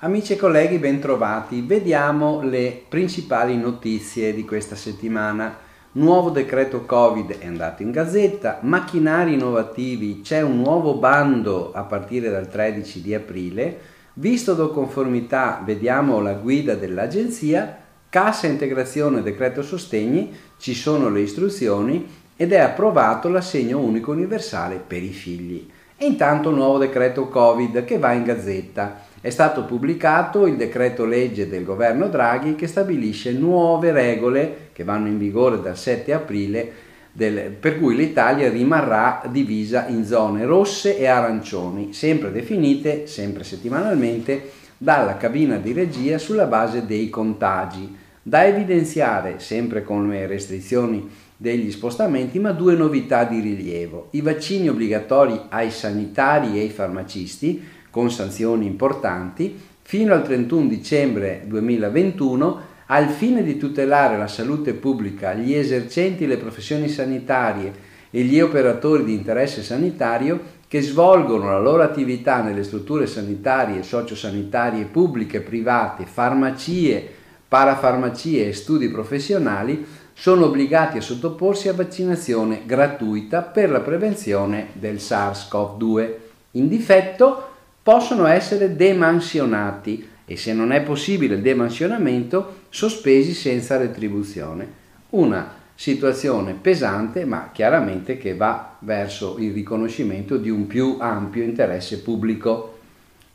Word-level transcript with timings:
Amici 0.00 0.32
e 0.32 0.36
colleghi, 0.36 0.78
bentrovati. 0.78 1.62
Vediamo 1.62 2.42
le 2.42 2.82
principali 2.88 3.56
notizie 3.56 4.34
di 4.34 4.44
questa 4.44 4.74
settimana. 4.74 5.56
Nuovo 5.92 6.30
decreto 6.30 6.84
Covid 6.84 7.38
è 7.38 7.46
andato 7.46 7.82
in 7.82 7.92
gazzetta, 7.92 8.58
macchinari 8.62 9.34
innovativi, 9.34 10.22
c'è 10.22 10.40
un 10.40 10.56
nuovo 10.60 10.94
bando 10.94 11.70
a 11.72 11.82
partire 11.84 12.28
dal 12.28 12.48
13 12.48 13.00
di 13.00 13.14
aprile, 13.14 13.78
visto 14.14 14.54
do 14.54 14.70
conformità 14.70 15.62
vediamo 15.64 16.20
la 16.20 16.32
guida 16.32 16.74
dell'agenzia, 16.74 17.78
cassa 18.08 18.48
integrazione 18.48 19.22
decreto 19.22 19.62
sostegni, 19.62 20.34
ci 20.58 20.74
sono 20.74 21.10
le 21.10 21.20
istruzioni 21.20 22.26
ed 22.40 22.52
è 22.52 22.58
approvato 22.58 23.28
l'assegno 23.28 23.80
unico 23.80 24.12
universale 24.12 24.76
per 24.76 25.02
i 25.02 25.08
figli. 25.08 25.68
E 25.96 26.06
intanto 26.06 26.50
nuovo 26.50 26.78
decreto 26.78 27.26
Covid 27.26 27.82
che 27.82 27.98
va 27.98 28.12
in 28.12 28.22
gazzetta. 28.22 29.00
È 29.20 29.28
stato 29.28 29.64
pubblicato 29.64 30.46
il 30.46 30.56
decreto 30.56 31.04
legge 31.04 31.48
del 31.48 31.64
governo 31.64 32.06
Draghi 32.06 32.54
che 32.54 32.68
stabilisce 32.68 33.32
nuove 33.32 33.90
regole 33.90 34.68
che 34.72 34.84
vanno 34.84 35.08
in 35.08 35.18
vigore 35.18 35.60
dal 35.60 35.76
7 35.76 36.12
aprile 36.12 36.72
del, 37.10 37.50
per 37.50 37.80
cui 37.80 37.96
l'Italia 37.96 38.48
rimarrà 38.48 39.22
divisa 39.28 39.88
in 39.88 40.04
zone 40.04 40.44
rosse 40.44 40.96
e 40.96 41.06
arancioni, 41.06 41.92
sempre 41.92 42.30
definite, 42.30 43.08
sempre 43.08 43.42
settimanalmente, 43.42 44.50
dalla 44.78 45.16
cabina 45.16 45.56
di 45.56 45.72
regia 45.72 46.18
sulla 46.18 46.46
base 46.46 46.86
dei 46.86 47.10
contagi. 47.10 47.96
Da 48.22 48.46
evidenziare, 48.46 49.40
sempre 49.40 49.82
con 49.82 50.08
le 50.08 50.28
restrizioni 50.28 51.26
degli 51.40 51.70
spostamenti, 51.70 52.40
ma 52.40 52.50
due 52.50 52.74
novità 52.74 53.22
di 53.22 53.38
rilievo. 53.38 54.08
I 54.10 54.22
vaccini 54.22 54.68
obbligatori 54.68 55.40
ai 55.50 55.70
sanitari 55.70 56.58
e 56.58 56.62
ai 56.62 56.70
farmacisti, 56.70 57.62
con 57.90 58.10
sanzioni 58.10 58.66
importanti, 58.66 59.56
fino 59.82 60.12
al 60.12 60.24
31 60.24 60.66
dicembre 60.66 61.44
2021, 61.46 62.60
al 62.86 63.08
fine 63.08 63.44
di 63.44 63.56
tutelare 63.56 64.18
la 64.18 64.26
salute 64.26 64.74
pubblica, 64.74 65.32
gli 65.32 65.54
esercenti 65.54 66.26
le 66.26 66.38
professioni 66.38 66.88
sanitarie 66.88 67.86
e 68.10 68.22
gli 68.22 68.40
operatori 68.40 69.04
di 69.04 69.14
interesse 69.14 69.62
sanitario 69.62 70.56
che 70.66 70.82
svolgono 70.82 71.50
la 71.50 71.60
loro 71.60 71.82
attività 71.82 72.42
nelle 72.42 72.64
strutture 72.64 73.06
sanitarie, 73.06 73.84
sociosanitarie 73.84 74.86
pubbliche, 74.86 75.40
private, 75.40 76.04
farmacie, 76.04 77.16
parafarmacie 77.46 78.48
e 78.48 78.52
studi 78.52 78.88
professionali 78.88 79.86
sono 80.20 80.46
obbligati 80.46 80.98
a 80.98 81.00
sottoporsi 81.00 81.68
a 81.68 81.74
vaccinazione 81.74 82.62
gratuita 82.66 83.42
per 83.42 83.70
la 83.70 83.78
prevenzione 83.78 84.70
del 84.72 84.96
SARS-CoV-2. 84.96 86.12
In 86.52 86.66
difetto 86.66 87.50
possono 87.80 88.26
essere 88.26 88.74
demansionati 88.74 90.08
e 90.24 90.36
se 90.36 90.52
non 90.52 90.72
è 90.72 90.82
possibile 90.82 91.36
il 91.36 91.40
demansionamento 91.40 92.62
sospesi 92.68 93.32
senza 93.32 93.76
retribuzione. 93.76 94.68
Una 95.10 95.54
situazione 95.76 96.54
pesante 96.60 97.24
ma 97.24 97.50
chiaramente 97.52 98.18
che 98.18 98.34
va 98.34 98.74
verso 98.80 99.36
il 99.38 99.52
riconoscimento 99.52 100.36
di 100.36 100.50
un 100.50 100.66
più 100.66 100.96
ampio 100.98 101.44
interesse 101.44 102.00
pubblico. 102.00 102.78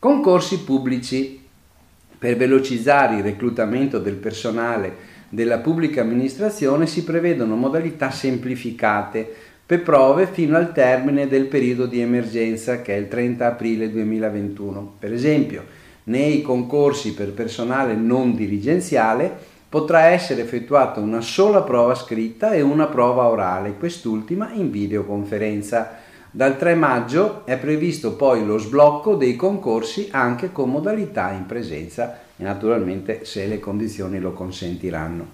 Concorsi 0.00 0.64
pubblici 0.64 1.40
per 2.18 2.36
velocizzare 2.36 3.18
il 3.18 3.22
reclutamento 3.22 4.00
del 4.00 4.16
personale 4.16 5.10
della 5.32 5.60
pubblica 5.60 6.02
amministrazione 6.02 6.86
si 6.86 7.04
prevedono 7.04 7.56
modalità 7.56 8.10
semplificate 8.10 9.26
per 9.64 9.80
prove 9.80 10.26
fino 10.26 10.58
al 10.58 10.74
termine 10.74 11.26
del 11.26 11.46
periodo 11.46 11.86
di 11.86 12.02
emergenza 12.02 12.82
che 12.82 12.94
è 12.94 12.98
il 12.98 13.08
30 13.08 13.46
aprile 13.46 13.90
2021. 13.90 14.96
Per 14.98 15.10
esempio, 15.10 15.64
nei 16.04 16.42
concorsi 16.42 17.14
per 17.14 17.32
personale 17.32 17.94
non 17.94 18.34
dirigenziale 18.34 19.34
potrà 19.70 20.08
essere 20.08 20.42
effettuata 20.42 21.00
una 21.00 21.22
sola 21.22 21.62
prova 21.62 21.94
scritta 21.94 22.52
e 22.52 22.60
una 22.60 22.88
prova 22.88 23.26
orale, 23.26 23.76
quest'ultima 23.78 24.52
in 24.52 24.70
videoconferenza. 24.70 26.00
Dal 26.34 26.56
3 26.56 26.74
maggio 26.76 27.44
è 27.44 27.58
previsto 27.58 28.16
poi 28.16 28.46
lo 28.46 28.56
sblocco 28.56 29.16
dei 29.16 29.36
concorsi 29.36 30.08
anche 30.12 30.50
con 30.50 30.70
modalità 30.70 31.30
in 31.32 31.44
presenza 31.44 32.20
e 32.38 32.42
naturalmente 32.42 33.26
se 33.26 33.46
le 33.46 33.60
condizioni 33.60 34.18
lo 34.18 34.32
consentiranno. 34.32 35.26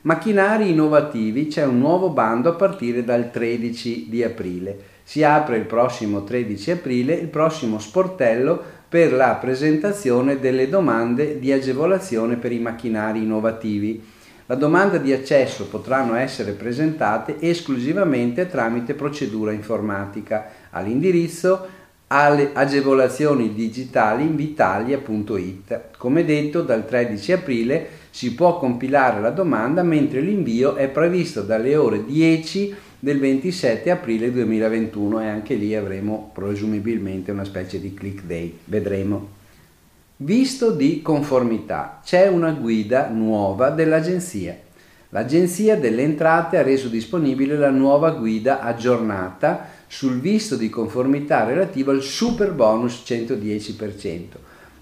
Macchinari 0.00 0.70
innovativi 0.70 1.48
c'è 1.48 1.66
un 1.66 1.78
nuovo 1.78 2.08
bando 2.08 2.48
a 2.48 2.54
partire 2.54 3.04
dal 3.04 3.30
13 3.30 4.06
di 4.08 4.24
aprile. 4.24 4.78
Si 5.04 5.22
apre 5.22 5.58
il 5.58 5.64
prossimo 5.64 6.24
13 6.24 6.70
aprile 6.70 7.12
il 7.12 7.28
prossimo 7.28 7.78
sportello 7.78 8.62
per 8.88 9.12
la 9.12 9.34
presentazione 9.34 10.40
delle 10.40 10.70
domande 10.70 11.38
di 11.38 11.52
agevolazione 11.52 12.36
per 12.36 12.52
i 12.52 12.60
macchinari 12.60 13.24
innovativi. 13.24 14.02
La 14.50 14.54
domanda 14.54 14.96
di 14.96 15.12
accesso 15.12 15.66
potranno 15.66 16.14
essere 16.14 16.52
presentate 16.52 17.36
esclusivamente 17.38 18.48
tramite 18.48 18.94
procedura 18.94 19.52
informatica 19.52 20.46
all'indirizzo 20.70 21.66
alle 22.06 22.52
agevolazioni 22.54 23.52
digitali 23.52 24.22
invitalia.it. 24.22 25.80
Come 25.98 26.24
detto, 26.24 26.62
dal 26.62 26.86
13 26.86 27.32
aprile 27.32 27.88
si 28.08 28.34
può 28.34 28.58
compilare 28.58 29.20
la 29.20 29.28
domanda 29.28 29.82
mentre 29.82 30.22
l'invio 30.22 30.76
è 30.76 30.88
previsto 30.88 31.42
dalle 31.42 31.76
ore 31.76 32.06
10 32.06 32.74
del 33.00 33.18
27 33.18 33.90
aprile 33.90 34.32
2021 34.32 35.20
e 35.20 35.26
anche 35.26 35.56
lì 35.56 35.74
avremo 35.74 36.30
presumibilmente 36.32 37.32
una 37.32 37.44
specie 37.44 37.78
di 37.78 37.92
click 37.92 38.22
day, 38.22 38.56
vedremo. 38.64 39.36
Visto 40.20 40.72
di 40.72 41.00
conformità, 41.00 42.00
c'è 42.04 42.26
una 42.26 42.50
guida 42.50 43.08
nuova 43.08 43.70
dell'agenzia. 43.70 44.58
L'Agenzia 45.10 45.76
delle 45.76 46.02
Entrate 46.02 46.58
ha 46.58 46.62
reso 46.62 46.88
disponibile 46.88 47.56
la 47.56 47.70
nuova 47.70 48.10
guida 48.10 48.58
aggiornata 48.58 49.68
sul 49.86 50.18
visto 50.18 50.56
di 50.56 50.68
conformità 50.68 51.44
relativo 51.44 51.92
al 51.92 52.02
super 52.02 52.52
bonus 52.52 53.04
110%, 53.06 54.22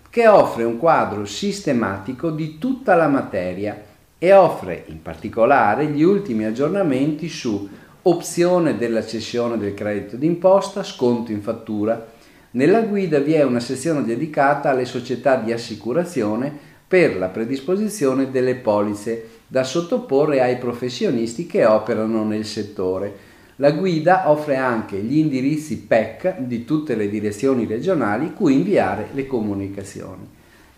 che 0.08 0.26
offre 0.26 0.64
un 0.64 0.78
quadro 0.78 1.26
sistematico 1.26 2.30
di 2.30 2.56
tutta 2.56 2.94
la 2.94 3.08
materia 3.08 3.78
e 4.16 4.32
offre 4.32 4.84
in 4.86 5.02
particolare 5.02 5.88
gli 5.88 6.02
ultimi 6.02 6.46
aggiornamenti 6.46 7.28
su 7.28 7.68
opzione 8.00 8.78
della 8.78 9.04
cessione 9.04 9.58
del 9.58 9.74
credito 9.74 10.16
d'imposta, 10.16 10.82
sconto 10.82 11.30
in 11.30 11.42
fattura. 11.42 12.14
Nella 12.56 12.80
guida 12.80 13.18
vi 13.18 13.34
è 13.34 13.42
una 13.42 13.60
sezione 13.60 14.02
dedicata 14.02 14.70
alle 14.70 14.86
società 14.86 15.36
di 15.36 15.52
assicurazione 15.52 16.50
per 16.88 17.18
la 17.18 17.28
predisposizione 17.28 18.30
delle 18.30 18.54
polizze 18.54 19.28
da 19.46 19.62
sottoporre 19.62 20.40
ai 20.40 20.56
professionisti 20.56 21.46
che 21.46 21.66
operano 21.66 22.24
nel 22.24 22.46
settore 22.46 23.14
la 23.56 23.72
guida 23.72 24.30
offre 24.30 24.56
anche 24.56 24.96
gli 24.96 25.18
indirizzi 25.18 25.82
PEC 25.82 26.38
di 26.38 26.64
tutte 26.64 26.94
le 26.94 27.10
direzioni 27.10 27.66
regionali 27.66 28.32
cui 28.32 28.54
inviare 28.54 29.08
le 29.12 29.26
comunicazioni, 29.26 30.26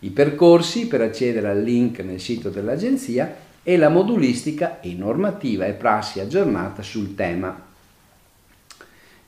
i 0.00 0.10
percorsi 0.10 0.88
per 0.88 1.00
accedere 1.00 1.48
al 1.48 1.62
link 1.62 2.00
nel 2.00 2.18
sito 2.18 2.50
dell'agenzia 2.50 3.36
e 3.62 3.76
la 3.76 3.88
modulistica 3.88 4.80
e 4.80 4.94
normativa 4.94 5.64
e 5.66 5.74
prassi 5.74 6.18
aggiornata 6.18 6.82
sul 6.82 7.14
tema. 7.14 7.67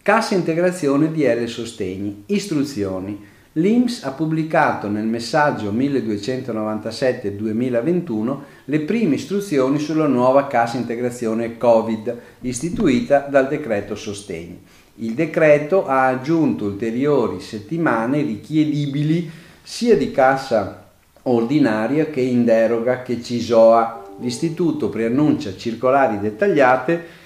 Cassa 0.03 0.35
integrazione 0.35 1.13
DL 1.13 1.47
Sostegni, 1.47 2.25
istruzioni, 2.27 3.29
L'INPS 3.55 4.05
ha 4.05 4.13
pubblicato 4.13 4.89
nel 4.89 5.07
messaggio 5.07 5.73
1297-2021 5.73 8.37
le 8.67 8.81
prime 8.83 9.17
istruzioni 9.17 9.81
sulla 9.81 10.07
nuova 10.07 10.47
cassa 10.47 10.77
integrazione 10.77 11.59
Covid 11.59 12.17
istituita 12.43 13.27
dal 13.29 13.49
decreto 13.49 13.97
sostegni. 13.97 14.63
Il 14.97 15.15
decreto 15.15 15.85
ha 15.85 16.07
aggiunto 16.07 16.67
ulteriori 16.67 17.41
settimane 17.41 18.23
richiedibili 18.23 19.29
sia 19.61 19.97
di 19.97 20.13
cassa 20.13 20.91
ordinaria 21.23 22.07
che 22.07 22.21
in 22.21 22.45
deroga 22.45 23.03
che 23.03 23.21
CISOA. 23.21 23.97
L'istituto 24.21 24.91
preannuncia 24.91 25.57
circolari 25.57 26.21
dettagliate 26.21 27.19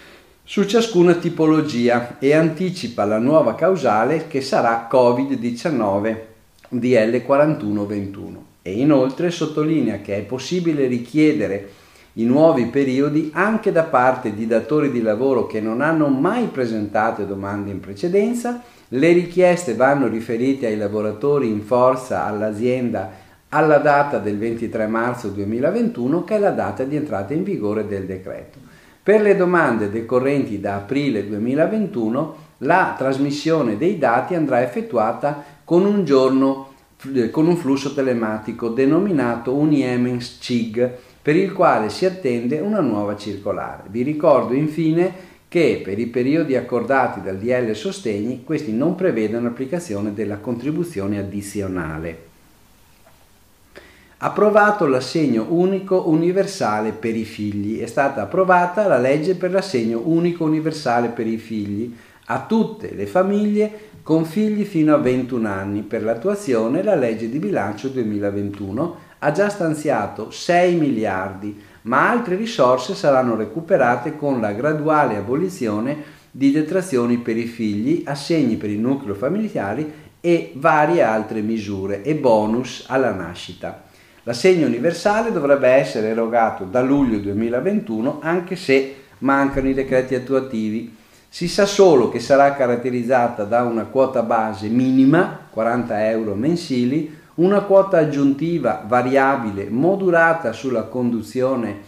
su 0.46 0.64
ciascuna 0.64 1.14
tipologia 1.14 2.18
e 2.18 2.34
anticipa 2.34 3.06
la 3.06 3.16
nuova 3.16 3.54
causale 3.54 4.26
che 4.26 4.42
sarà 4.42 4.86
Covid-19 4.92 6.16
DL 6.68 7.22
4121 7.22 8.44
e 8.60 8.72
inoltre 8.72 9.30
sottolinea 9.30 10.02
che 10.02 10.18
è 10.18 10.20
possibile 10.20 10.86
richiedere 10.86 11.70
i 12.14 12.24
nuovi 12.24 12.66
periodi 12.66 13.30
anche 13.32 13.72
da 13.72 13.84
parte 13.84 14.34
di 14.34 14.46
datori 14.46 14.90
di 14.90 15.00
lavoro 15.00 15.46
che 15.46 15.62
non 15.62 15.80
hanno 15.80 16.08
mai 16.08 16.48
presentato 16.48 17.24
domande 17.24 17.70
in 17.70 17.80
precedenza, 17.80 18.62
le 18.88 19.12
richieste 19.12 19.74
vanno 19.74 20.08
riferite 20.08 20.66
ai 20.66 20.76
lavoratori 20.76 21.48
in 21.48 21.62
forza 21.62 22.26
all'azienda 22.26 23.22
alla 23.48 23.78
data 23.78 24.18
del 24.18 24.36
23 24.36 24.88
marzo 24.88 25.28
2021 25.28 26.22
che 26.22 26.36
è 26.36 26.38
la 26.38 26.50
data 26.50 26.84
di 26.84 26.96
entrata 26.96 27.32
in 27.32 27.44
vigore 27.44 27.86
del 27.86 28.04
decreto. 28.04 28.73
Per 29.04 29.20
le 29.20 29.36
domande 29.36 29.90
decorrenti 29.90 30.60
da 30.60 30.76
aprile 30.76 31.28
2021 31.28 32.36
la 32.60 32.94
trasmissione 32.96 33.76
dei 33.76 33.98
dati 33.98 34.34
andrà 34.34 34.62
effettuata 34.62 35.44
con 35.62 35.84
un 35.84 36.06
giorno 36.06 36.72
eh, 37.14 37.28
con 37.28 37.46
un 37.46 37.58
flusso 37.58 37.92
telematico 37.92 38.70
denominato 38.70 39.52
Uniemens 39.52 40.38
CIG 40.40 40.90
per 41.20 41.36
il 41.36 41.52
quale 41.52 41.90
si 41.90 42.06
attende 42.06 42.60
una 42.60 42.80
nuova 42.80 43.14
circolare. 43.14 43.82
Vi 43.88 44.00
ricordo 44.00 44.54
infine 44.54 45.12
che 45.48 45.82
per 45.84 45.98
i 45.98 46.06
periodi 46.06 46.56
accordati 46.56 47.20
dal 47.20 47.36
DL 47.36 47.74
Sostegni 47.74 48.42
questi 48.42 48.72
non 48.72 48.94
prevedono 48.94 49.48
applicazione 49.48 50.14
della 50.14 50.38
contribuzione 50.38 51.18
addizionale. 51.18 52.32
Approvato 54.18 54.86
l'assegno 54.86 55.46
unico 55.48 56.08
universale 56.08 56.92
per 56.92 57.16
i 57.16 57.24
figli. 57.24 57.80
È 57.80 57.86
stata 57.86 58.22
approvata 58.22 58.86
la 58.86 58.96
legge 58.96 59.34
per 59.34 59.50
l'assegno 59.50 60.02
unico 60.04 60.44
universale 60.44 61.08
per 61.08 61.26
i 61.26 61.36
figli 61.36 61.94
a 62.26 62.44
tutte 62.46 62.94
le 62.94 63.06
famiglie 63.06 63.90
con 64.02 64.24
figli 64.24 64.64
fino 64.64 64.94
a 64.94 64.98
21 64.98 65.48
anni. 65.48 65.82
Per 65.82 66.04
l'attuazione 66.04 66.84
la 66.84 66.94
legge 66.94 67.28
di 67.28 67.40
bilancio 67.40 67.88
2021 67.88 68.96
ha 69.18 69.32
già 69.32 69.48
stanziato 69.48 70.30
6 70.30 70.76
miliardi, 70.76 71.60
ma 71.82 72.08
altre 72.08 72.36
risorse 72.36 72.94
saranno 72.94 73.34
recuperate 73.34 74.16
con 74.16 74.40
la 74.40 74.52
graduale 74.52 75.16
abolizione 75.16 76.22
di 76.30 76.52
detrazioni 76.52 77.18
per 77.18 77.36
i 77.36 77.46
figli, 77.46 78.04
assegni 78.06 78.56
per 78.56 78.70
il 78.70 78.78
nucleo 78.78 79.14
familiare 79.14 80.02
e 80.20 80.52
varie 80.54 81.02
altre 81.02 81.40
misure 81.40 82.02
e 82.02 82.14
bonus 82.14 82.84
alla 82.88 83.12
nascita. 83.12 83.92
L'assegno 84.26 84.66
universale 84.66 85.32
dovrebbe 85.32 85.68
essere 85.68 86.08
erogato 86.08 86.64
da 86.64 86.80
luglio 86.80 87.18
2021 87.18 88.20
anche 88.22 88.56
se 88.56 88.94
mancano 89.18 89.68
i 89.68 89.74
decreti 89.74 90.14
attuativi. 90.14 90.96
Si 91.28 91.46
sa 91.46 91.66
solo 91.66 92.08
che 92.08 92.20
sarà 92.20 92.54
caratterizzata 92.54 93.44
da 93.44 93.64
una 93.64 93.84
quota 93.84 94.22
base 94.22 94.68
minima, 94.68 95.40
40 95.50 96.08
euro 96.08 96.34
mensili, 96.34 97.14
una 97.34 97.60
quota 97.62 97.98
aggiuntiva 97.98 98.82
variabile 98.86 99.68
modulata 99.68 100.52
sulla 100.52 100.84
conduzione 100.84 101.80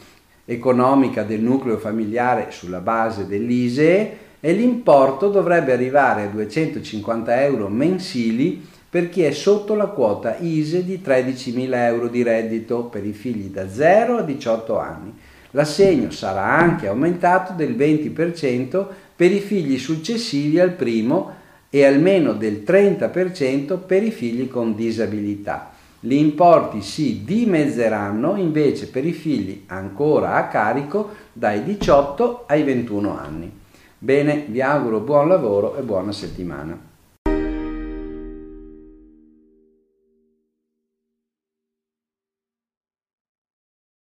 economica 0.44 1.22
del 1.22 1.40
nucleo 1.40 1.78
familiare 1.78 2.48
sulla 2.50 2.80
base 2.80 3.26
dell'ISEE 3.26 4.18
e 4.40 4.52
l'importo 4.52 5.28
dovrebbe 5.28 5.72
arrivare 5.72 6.24
a 6.24 6.26
250 6.26 7.44
euro 7.44 7.68
mensili 7.68 8.74
per 8.96 9.10
chi 9.10 9.24
è 9.24 9.30
sotto 9.32 9.74
la 9.74 9.88
quota 9.88 10.38
ISE 10.38 10.82
di 10.82 11.02
13.000 11.04 11.74
euro 11.74 12.08
di 12.08 12.22
reddito 12.22 12.84
per 12.84 13.04
i 13.04 13.12
figli 13.12 13.50
da 13.50 13.68
0 13.68 14.16
a 14.16 14.22
18 14.22 14.78
anni. 14.78 15.14
L'assegno 15.50 16.10
sarà 16.10 16.56
anche 16.56 16.86
aumentato 16.86 17.52
del 17.52 17.76
20% 17.76 18.86
per 19.14 19.32
i 19.32 19.40
figli 19.40 19.76
successivi 19.76 20.58
al 20.58 20.70
primo 20.70 21.30
e 21.68 21.84
almeno 21.84 22.32
del 22.32 22.62
30% 22.66 23.78
per 23.84 24.02
i 24.02 24.10
figli 24.10 24.48
con 24.48 24.74
disabilità. 24.74 25.72
Gli 26.00 26.14
importi 26.14 26.80
si 26.80 27.22
dimezzeranno 27.22 28.36
invece 28.36 28.88
per 28.88 29.04
i 29.04 29.12
figli 29.12 29.64
ancora 29.66 30.36
a 30.36 30.48
carico 30.48 31.10
dai 31.34 31.62
18 31.62 32.44
ai 32.46 32.62
21 32.62 33.18
anni. 33.18 33.52
Bene, 33.98 34.46
vi 34.48 34.62
auguro 34.62 35.00
buon 35.00 35.28
lavoro 35.28 35.76
e 35.76 35.82
buona 35.82 36.12
settimana. 36.12 36.94